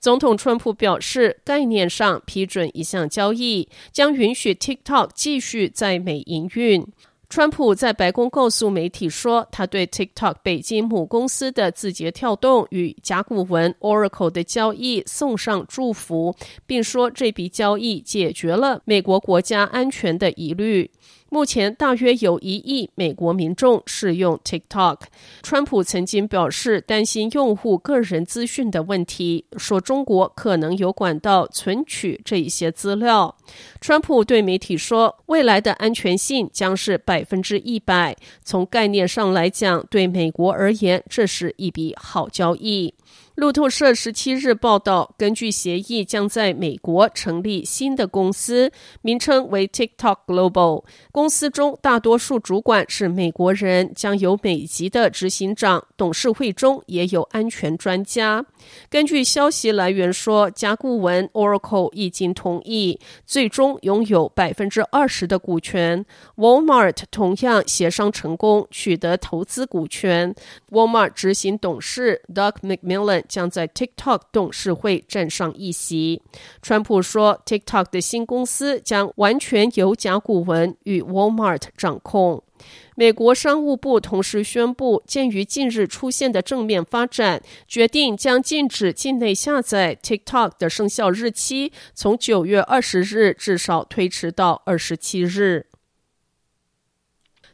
[0.00, 6.84] 总统川普表示，概念上批准一项交易，将允许 TikTok 继续在美营运。
[7.28, 16.34] 川普在白宫告诉媒体说，他对 TikTok 北京母公司的字节跳动与甲骨文 Oracle 的交易送上祝福，
[16.66, 20.90] 并说这笔交易解决了美国国家安全的疑虑。
[21.30, 24.98] 目前大约有一亿美国民众使用 TikTok。
[25.42, 33.36] 川普曾经表示担心用户个人资讯的问题，说中国可能有管道存取这一些资料。
[33.80, 38.16] 川普对媒体说，未来的安全性将是百分之一百。
[38.44, 42.92] 从概念上来讲，对美国而言，这是一笔好交易。
[43.36, 48.70] 路透社十七日报道，根据协议，将在美国成立新的公司，
[49.02, 50.84] 名称为 TikTok Global。
[51.10, 58.44] 公司中大多数主管是美国人，将有美籍的执行长，董事会中也有安全专家。
[58.90, 66.04] 根据消息来源说，甲骨文 Oracle 已经同意，最终拥有百分之二十的股权。
[66.36, 70.34] Walmart 同样协商成功，取得投资股权。
[70.70, 72.56] Walmart 执行董事 Doug
[73.28, 76.22] 将在 TikTok 董事会站上一席。
[76.62, 82.42] 川普说，TikTok 的新公司将完全由甲骨文与 Walmart 掌控。
[82.94, 95.69] 美国商务部同时宣布，鉴于近日出现的正面发展，决定将禁止境内下载 TikTok 的生效日期从九月二十日至少推迟到二十七日。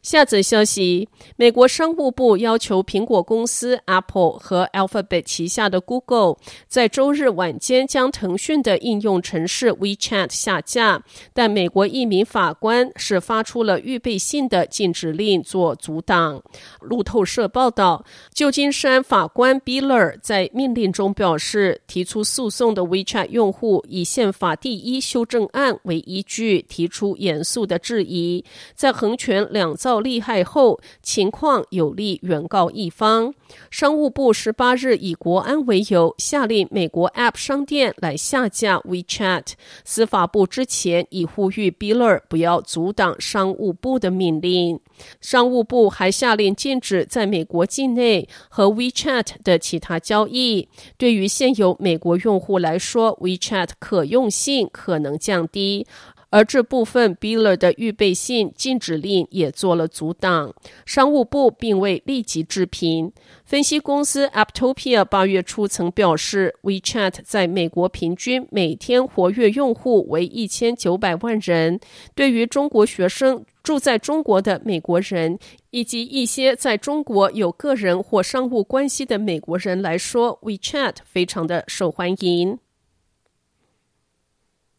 [0.06, 6.36] 下则消息：美国商务部要求苹果公司 Apple 和 Alphabet 旗下的 Google
[6.68, 11.02] 在周日晚间将腾讯的应用程式 WeChat 下架，
[11.34, 16.40] 但美国一名法官是发出了预备性的禁止令做阻挡。
[16.80, 28.44] 路透社报道，旧金山法官 Biller 在命令中表示，提出诉讼的 WeChat 用户以宪法第一修正案为依据，提出严肃的质疑，
[28.76, 29.95] 在横权两造。
[30.00, 33.32] 利害后，情况有利原告一方。
[33.70, 39.52] 商务部十八日以国安为由，下令美国 App 商店来下架 WeChat。
[39.84, 44.80] 司法部之前已呼吁 Biller 不要阻挡商务部的命令。
[45.20, 50.68] 商务部还下令禁止在美国境内和 WeChat 的其他交易。
[50.96, 55.86] 对于现有美国用户来说，WeChat 可用性可能降低。
[56.30, 60.52] 而这部分 Biller 的预备性禁止令也做了阻挡，
[60.84, 63.12] 商务部并未立即置评。
[63.44, 71.78] 分析公司 Apptopia 八月初曾表示，WeChat 在美国平均每天活跃用户为一千九百万人。
[72.14, 75.38] 对于中国学生、住在中国的美国人
[75.70, 82.58] 以及一些在中国有个人或商务关系的美国人来说，WeChat 非常的受欢迎。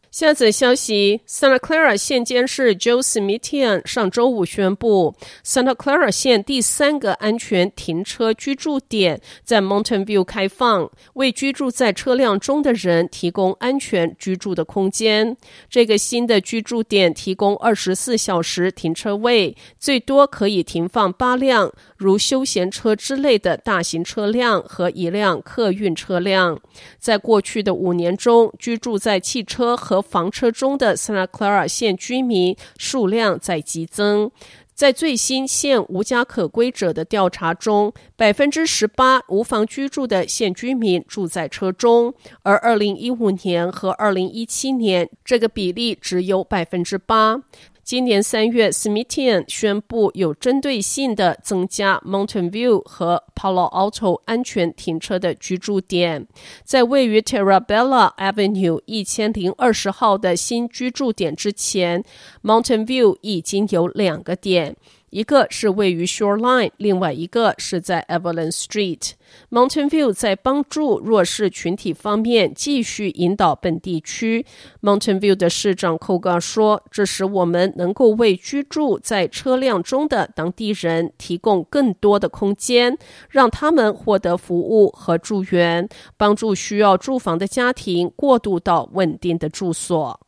[0.10, 5.14] 下则消息：Santa Clara 县监事 Joe Smithian 上周五宣布
[5.46, 15.38] ，Santa Clara 县第三个安全停车居住点在 Mountain View 开放，为居住在车辆中的人提供安全居住的空间。
[15.70, 26.60] 这个新的居住点提供二十四小时停车位，最多可以停放八辆，如休闲车之类的大型车辆和一辆客运车辆。
[26.98, 34.32] 在过去的五年中，居住在汽车和房车中的 Santa Clara 县居民数量在激增。
[34.78, 42.14] 在最新县无家可归者的调查中，百分之十八无房居住的县居民住在车中，
[42.44, 47.42] 而二零一五年和二零一七年这个比例只有百分之八。
[47.84, 56.28] 今年三月，Smithian 宣布有针对性的增加 Mountain View 和 Palo Alto 安全停车的居住点。
[56.66, 62.04] 在位于 Terrabella Avenue 一千零二十号的新居住点之前
[62.44, 64.67] ，Mountain View 已经有两个点。
[65.10, 69.12] 一个是位于 Shoreline，另外一个是在 Evelyn Street。
[69.50, 74.46] Mountain View 在帮助弱势群体方面继续引导本地区。
[74.82, 82.98] Mountain View 的市长 Koga 说：“这使我们能够为居住在车辆中的当地人提供更多的空间，
[83.30, 85.88] 让他们获得服务和助援，
[86.18, 90.20] 帮助需要住房的家庭过渡到稳定的住所。”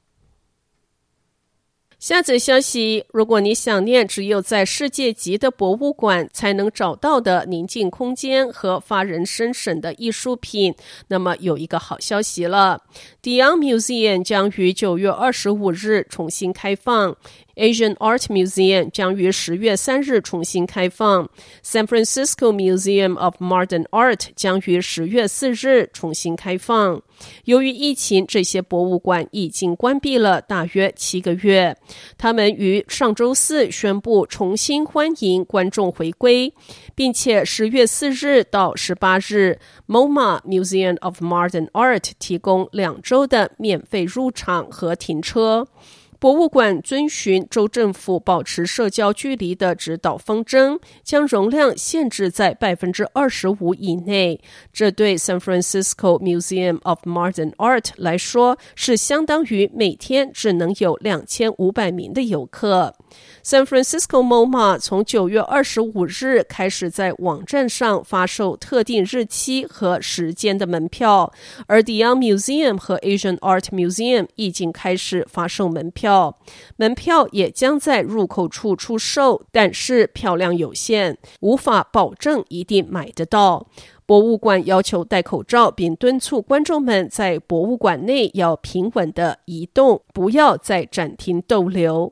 [2.00, 10.74] 下则消息：如果你想念只有在世界级的博物馆才能找到的宁静空间和发人深省的艺术品，
[11.10, 12.84] 那么有一个好消息了
[13.22, 17.18] ，Dion Museum 将于九月二十五日重新开放。
[17.59, 21.29] Asian Art Museum 将于十月三日重新开放
[21.61, 27.01] ，San Francisco Museum of Modern Art 将于十月四日重新开放。
[27.44, 31.75] 由于疫情，这些博物馆已经关闭了大约七个月。
[32.17, 36.53] 他们于上周四宣布重新欢迎观众回归，
[36.95, 45.67] 并且十月四日到十八日，MoMA Museum of Modern Art 提供两周的免费入场和停车。
[46.19, 54.42] 博物馆遵循州政府保持社交距离的指导方针，将容量限制在百分之二十五以内。
[54.74, 62.95] 这对 San Francisco Museum of Modern Art 来说，是相当于每天只能有两千五百名的游客。
[63.44, 71.31] San Francisco MoMA 从九月二十五日开始在网站上发售特定日期和时间的门票，
[71.67, 76.38] 而 Dion Museum 和 Asian Art Museum 已经开始发售门票，
[76.75, 83.67] 门票也将在入口处出售，但是票量有限，无法保证一定买得到。
[84.05, 92.12] 博物馆要求戴口罩，并敦促观众们在博物馆内要平稳地移动，不要在展厅逗留。